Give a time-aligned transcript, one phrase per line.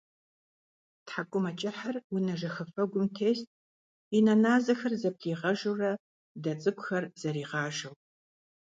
[1.05, 3.45] ТхьэкӀумэкӀыхьыр унэ жэхэфэгум тест,
[4.17, 5.91] и нэ назэхэр зэблигъэжурэ
[6.43, 7.95] дэ цӀыкӀухэр зэригъажэу.